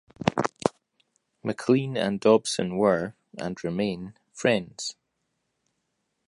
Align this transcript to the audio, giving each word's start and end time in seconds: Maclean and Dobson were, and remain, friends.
Maclean 1.43 1.95
and 1.95 2.19
Dobson 2.19 2.75
were, 2.77 3.13
and 3.37 3.63
remain, 3.63 4.17
friends. 4.33 4.95